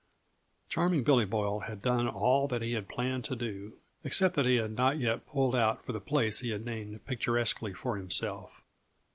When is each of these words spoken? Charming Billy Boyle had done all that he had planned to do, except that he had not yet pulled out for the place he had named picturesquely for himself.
Charming 0.67 1.03
Billy 1.03 1.25
Boyle 1.25 1.59
had 1.59 1.83
done 1.83 2.07
all 2.07 2.47
that 2.47 2.63
he 2.63 2.71
had 2.73 2.89
planned 2.89 3.23
to 3.25 3.35
do, 3.35 3.73
except 4.03 4.33
that 4.33 4.47
he 4.47 4.55
had 4.55 4.71
not 4.75 4.97
yet 4.97 5.27
pulled 5.27 5.55
out 5.55 5.85
for 5.85 5.91
the 5.91 6.01
place 6.01 6.39
he 6.39 6.49
had 6.49 6.65
named 6.65 7.05
picturesquely 7.05 7.71
for 7.75 7.97
himself. 7.97 8.63